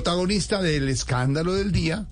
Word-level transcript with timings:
protagonista 0.00 0.60
del 0.60 0.88
escándalo 0.90 1.54
del 1.54 1.72
día, 1.72 2.04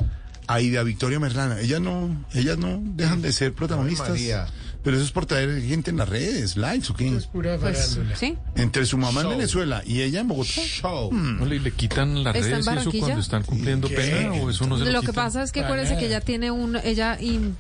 Aida 0.47 0.83
Victoria 0.83 1.21
Merlana. 1.21 1.61
Ellas 1.61 1.83
no, 1.83 2.25
ellas 2.33 2.57
no 2.57 2.81
dejan 2.83 3.21
de 3.21 3.31
ser 3.31 3.53
protagonistas. 3.53 4.09
María. 4.09 4.47
Pero 4.83 4.97
eso 4.97 5.05
es 5.07 5.13
por 5.13 5.25
traer 5.27 5.63
gente 5.63 5.91
en 5.91 5.97
las 5.99 6.09
redes, 6.09 6.57
likes 6.59 6.89
o 6.91 6.95
qué. 6.95 7.09
Es 7.15 7.27
pura 7.27 7.57
Pues, 7.59 7.99
sí. 8.19 8.37
Entre 8.57 8.85
su 8.87 8.97
mamá 8.99 9.21
en. 9.23 9.29
Venezuela 9.31 9.83
y 9.87 10.01
ella 10.03 10.21
en 10.21 10.29
Bogotá. 10.29 10.51
Show. 10.63 11.11
¿No 11.13 11.45
le, 11.47 11.59
le 11.61 11.71
quitan 11.73 12.23
las 12.25 12.35
¿Está 12.37 12.57
en 12.57 12.65
redes 12.65 12.67
y 12.67 12.79
eso 12.99 12.99
cuando 13.01 13.21
están 13.21 13.43
cumpliendo 13.43 13.89
¿Qué? 13.89 13.95
pena 13.97 14.33
o 14.35 14.49
eso 14.51 14.67
no 14.67 14.79
se 14.79 14.85
lo, 14.85 14.93
Lo 14.93 15.01
que 15.01 15.07
quitan? 15.09 15.25
pasa 15.27 15.43
es 15.43 15.53
que 15.53 15.61
Para 15.61 15.75
acuérdese 15.75 15.99
que 15.99 16.07
ella 16.07 16.21
tiene 16.23 16.51
un, 16.51 16.77
ella 16.77 17.19
in- 17.21 17.57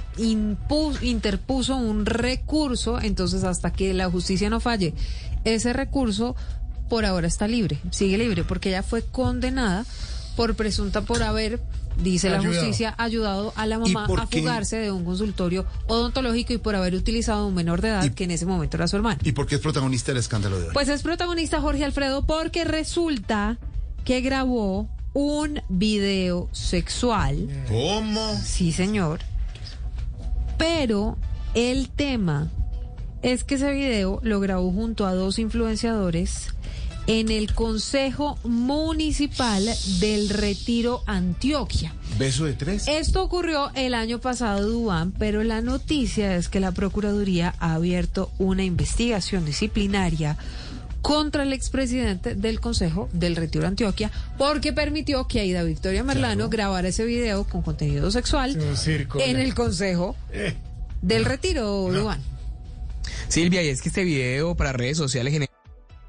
interpuso 1.03 1.77
un 1.77 2.07
recurso, 2.07 2.99
entonces 3.01 3.45
hasta 3.45 3.73
que 3.73 3.93
la 3.95 4.09
justicia 4.11 4.49
no 4.51 4.61
falle, 4.61 4.95
ese 5.45 5.73
recurso 5.75 6.35
por 6.95 7.05
ahora 7.05 7.27
está 7.27 7.49
libre, 7.49 7.81
sigue 7.91 8.17
libre, 8.17 8.45
porque 8.45 8.69
ella 8.69 8.85
fue 8.85 9.03
condenada 9.03 9.85
por 10.37 10.55
presunta 10.55 11.01
por 11.01 11.25
haber, 11.25 11.59
dice 12.01 12.31
la 12.31 12.41
justicia, 12.41 12.95
ayudado 12.99 13.53
a 13.57 13.67
la 13.67 13.81
mamá 13.81 14.07
a 14.17 14.29
fugarse 14.29 14.77
de 14.77 14.93
un 14.93 15.05
consultorio 15.05 15.67
odontológico 15.89 16.53
y 16.53 16.59
por 16.59 16.77
haber 16.77 16.95
utilizado 16.95 17.43
a 17.43 17.47
un 17.47 17.55
menor 17.55 17.81
de 17.81 17.89
edad 17.89 18.15
que 18.15 18.23
en 18.23 18.31
ese 18.31 18.47
momento 18.47 18.77
era 18.77 18.87
su 18.87 18.95
hermano. 18.95 19.19
¿Y 19.25 19.33
por 19.33 19.49
qué 19.49 19.57
es 19.57 19.61
protagonista 19.61 20.13
del 20.13 20.19
escándalo 20.19 20.61
de 20.61 20.69
hoy? 20.69 20.71
Pues 20.73 20.89
es 20.89 21.03
protagonista 21.03 21.61
Jorge 21.61 21.85
Alfredo 21.85 22.25
porque 22.25 22.63
resulta 22.63 23.59
que 24.05 24.21
grabó 24.21 24.89
un 25.15 25.63
video 25.69 26.49
sexual. 26.53 27.49
¿Cómo? 27.67 28.39
Sí, 28.41 28.71
señor. 28.71 29.19
Pero 30.59 31.19
el 31.55 31.89
tema 31.89 32.53
es 33.23 33.43
que 33.43 33.57
ese 33.57 33.73
video 33.73 34.21
lo 34.23 34.39
grabó 34.39 34.71
junto 34.71 35.07
a 35.07 35.15
dos 35.15 35.41
influenciadores 35.41 36.55
en 37.07 37.31
el 37.31 37.53
Consejo 37.53 38.39
Municipal 38.45 39.69
del 40.01 40.31
Retiro 40.31 41.03
Antioquia. 41.07 41.93
¿Beso 42.19 42.45
de 42.45 42.55
tres? 42.55 42.89
Esto 42.89 43.23
ocurrió 43.23 43.71
el 43.75 43.93
año 43.95 44.21
pasado, 44.21 44.67
Dubán, 44.69 45.13
pero 45.13 45.43
la 45.45 45.61
noticia 45.61 46.37
es 46.37 46.49
que 46.49 46.61
la 46.61 46.73
Procuraduría 46.73 47.55
ha 47.59 47.75
abierto 47.75 48.31
una 48.39 48.65
investigación 48.65 49.45
disciplinaria 49.45 50.37
contra 51.03 51.43
el 51.43 51.53
expresidente 51.53 52.35
del 52.35 52.61
Consejo 52.61 53.11
del 53.13 53.37
Retiro 53.37 53.67
Antioquia 53.67 54.11
porque 54.39 54.73
permitió 54.73 55.27
que 55.29 55.41
Aida 55.41 55.63
Victoria 55.63 56.03
Merlano 56.03 56.49
grabara 56.49 56.89
ese 56.89 57.05
video 57.05 57.45
con 57.45 57.61
contenido 57.61 58.11
sexual 58.11 58.57
en 59.21 59.37
el 59.39 59.55
Consejo 59.55 60.17
Eh. 60.33 60.55
del 61.03 61.27
Retiro, 61.27 61.91
Dubán. 61.93 62.21
Silvia, 63.29 63.63
y 63.63 63.69
es 63.69 63.83
que 63.83 63.91
este 63.91 64.05
video 64.05 64.55
para 64.55 64.73
redes 64.73 64.97
sociales 64.97 65.33
generó 65.33 65.53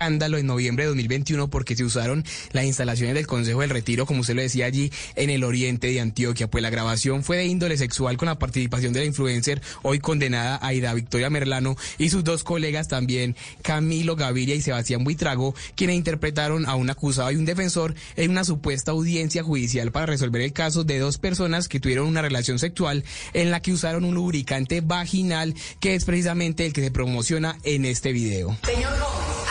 escándalo 0.05 0.37
en 0.37 0.45
noviembre 0.45 0.83
de 0.83 0.89
2021 0.89 1.47
porque 1.47 1.75
se 1.75 1.83
usaron 1.83 2.23
las 2.51 2.65
instalaciones 2.65 3.15
del 3.15 3.25
Consejo 3.25 3.61
del 3.61 3.71
Retiro, 3.71 4.05
como 4.05 4.21
usted 4.21 4.35
lo 4.35 4.43
decía 4.43 4.67
allí, 4.67 4.91
en 5.15 5.31
el 5.31 5.43
oriente 5.43 5.87
de 5.87 5.99
Antioquia. 5.99 6.47
Pues 6.47 6.61
la 6.61 6.69
grabación 6.69 7.23
fue 7.23 7.37
de 7.37 7.45
índole 7.45 7.75
sexual 7.75 8.15
con 8.15 8.27
la 8.27 8.37
participación 8.37 8.93
de 8.93 8.99
la 8.99 9.07
influencer 9.07 9.63
hoy 9.81 9.97
condenada 9.97 10.59
Aida 10.61 10.93
Victoria 10.93 11.31
Merlano 11.31 11.75
y 11.97 12.11
sus 12.11 12.23
dos 12.23 12.43
colegas 12.43 12.87
también, 12.87 13.35
Camilo 13.63 14.15
Gaviria 14.15 14.53
y 14.53 14.61
Sebastián 14.61 15.03
Buitrago, 15.03 15.55
quienes 15.73 15.95
interpretaron 15.95 16.67
a 16.67 16.75
un 16.75 16.91
acusado 16.91 17.31
y 17.31 17.37
un 17.37 17.45
defensor 17.45 17.95
en 18.15 18.29
una 18.29 18.43
supuesta 18.43 18.91
audiencia 18.91 19.41
judicial 19.41 19.91
para 19.91 20.05
resolver 20.05 20.43
el 20.43 20.53
caso 20.53 20.83
de 20.83 20.99
dos 20.99 21.17
personas 21.17 21.67
que 21.67 21.79
tuvieron 21.79 22.05
una 22.05 22.21
relación 22.21 22.59
sexual 22.59 23.03
en 23.33 23.49
la 23.49 23.59
que 23.59 23.73
usaron 23.73 24.05
un 24.05 24.13
lubricante 24.13 24.81
vaginal 24.81 25.55
que 25.79 25.95
es 25.95 26.05
precisamente 26.05 26.63
el 26.67 26.73
que 26.73 26.81
se 26.81 26.91
promociona 26.91 27.57
en 27.63 27.85
este 27.85 28.11
video. 28.11 28.55
Señor 28.63 28.91
Gómez, 28.99 29.44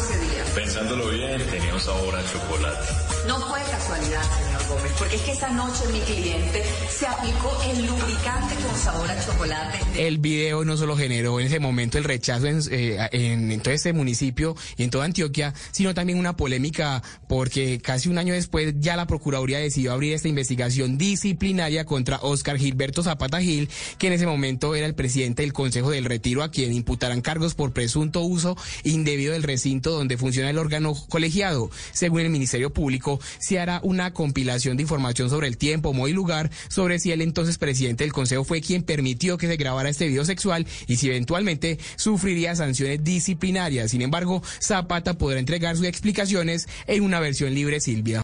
¿a 0.00 0.29
Pensándolo 0.54 1.08
bien, 1.10 1.40
tenía 1.50 1.72
un 1.72 1.80
sabor 1.80 2.14
a 2.16 2.24
chocolate. 2.24 2.86
No 3.28 3.38
fue 3.40 3.60
casualidad, 3.70 4.22
señor 4.22 4.68
Gómez, 4.68 4.92
porque 4.98 5.16
es 5.16 5.22
que 5.22 5.32
esa 5.32 5.50
noche 5.50 5.84
mi 5.92 6.00
cliente 6.00 6.64
se 6.88 7.06
aplicó 7.06 7.56
el 7.70 7.86
lubricante 7.86 8.54
con 8.56 8.76
sabor 8.76 9.10
a 9.10 9.24
chocolate. 9.24 9.78
El 9.96 10.18
video 10.18 10.64
no 10.64 10.76
solo 10.76 10.96
generó 10.96 11.38
en 11.38 11.46
ese 11.46 11.60
momento 11.60 11.98
el 11.98 12.04
rechazo 12.04 12.46
en, 12.46 12.60
eh, 12.70 12.98
en, 13.12 13.52
en 13.52 13.60
todo 13.60 13.72
este 13.72 13.92
municipio 13.92 14.56
y 14.76 14.82
en 14.82 14.90
toda 14.90 15.04
Antioquia, 15.04 15.54
sino 15.70 15.94
también 15.94 16.18
una 16.18 16.36
polémica 16.36 17.02
porque 17.28 17.80
casi 17.80 18.08
un 18.08 18.18
año 18.18 18.34
después 18.34 18.74
ya 18.78 18.96
la 18.96 19.06
Procuraduría 19.06 19.58
decidió 19.58 19.92
abrir 19.92 20.14
esta 20.14 20.28
investigación 20.28 20.98
disciplinaria 20.98 21.84
contra 21.84 22.18
Oscar 22.22 22.58
Gilberto 22.58 23.02
Zapata 23.02 23.40
Gil, 23.40 23.68
que 23.98 24.08
en 24.08 24.14
ese 24.14 24.26
momento 24.26 24.74
era 24.74 24.86
el 24.86 24.94
presidente 24.94 25.42
del 25.42 25.52
Consejo 25.52 25.90
del 25.90 26.06
Retiro, 26.06 26.42
a 26.42 26.50
quien 26.50 26.72
imputarán 26.72 27.20
cargos 27.20 27.54
por 27.54 27.72
presunto 27.72 28.22
uso 28.22 28.56
indebido 28.82 29.32
del 29.32 29.42
recinto 29.42 29.90
donde 29.92 30.16
funciona 30.16 30.39
el 30.48 30.58
órgano 30.58 30.94
colegiado. 31.08 31.70
Según 31.92 32.20
el 32.20 32.30
Ministerio 32.30 32.70
Público, 32.70 33.20
se 33.38 33.58
hará 33.58 33.80
una 33.82 34.12
compilación 34.12 34.76
de 34.76 34.82
información 34.82 35.30
sobre 35.30 35.48
el 35.48 35.56
tiempo, 35.56 35.92
modo 35.92 36.08
y 36.08 36.12
lugar, 36.12 36.50
sobre 36.68 36.98
si 36.98 37.12
el 37.12 37.22
entonces 37.22 37.58
presidente 37.58 38.04
del 38.04 38.12
Consejo 38.12 38.44
fue 38.44 38.60
quien 38.60 38.82
permitió 38.82 39.38
que 39.38 39.46
se 39.46 39.56
grabara 39.56 39.88
este 39.88 40.08
video 40.08 40.24
sexual 40.24 40.66
y 40.86 40.96
si 40.96 41.08
eventualmente 41.08 41.78
sufriría 41.96 42.56
sanciones 42.56 43.02
disciplinarias. 43.04 43.90
Sin 43.90 44.02
embargo, 44.02 44.42
Zapata 44.60 45.14
podrá 45.14 45.38
entregar 45.38 45.76
sus 45.76 45.86
explicaciones 45.86 46.68
en 46.86 47.02
una 47.02 47.20
versión 47.20 47.54
libre, 47.54 47.80
Silvia. 47.80 48.18